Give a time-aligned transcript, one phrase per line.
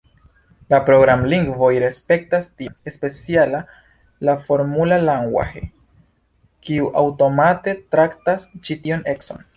[0.73, 3.59] La programlingvoj respektas tion, speciala
[4.29, 5.63] la "Formula language",
[6.69, 9.47] kiu aŭtomate traktas ĉi tion econ.